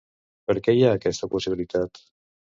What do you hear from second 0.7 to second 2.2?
hi ha aquesta possibilitat?